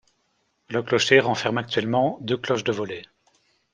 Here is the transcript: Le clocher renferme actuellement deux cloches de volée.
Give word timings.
Le 0.67 0.81
clocher 0.81 1.19
renferme 1.19 1.59
actuellement 1.59 2.17
deux 2.21 2.35
cloches 2.35 2.63
de 2.63 2.71
volée. 2.71 3.03